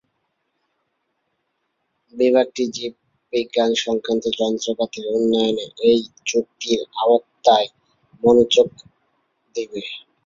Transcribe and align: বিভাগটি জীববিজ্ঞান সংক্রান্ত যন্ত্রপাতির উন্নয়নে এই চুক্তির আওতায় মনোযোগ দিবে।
বিভাগটি 2.13 2.63
জীববিজ্ঞান 2.75 3.71
সংক্রান্ত 3.83 4.23
যন্ত্রপাতির 4.39 5.05
উন্নয়নে 5.15 5.65
এই 5.89 5.99
চুক্তির 6.29 6.79
আওতায় 7.01 7.69
মনোযোগ 8.23 8.67
দিবে। 9.55 9.81